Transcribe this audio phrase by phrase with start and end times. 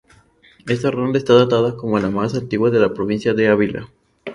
[0.67, 3.87] Esta ronda está datada como la más antigua de la provincia de Avila.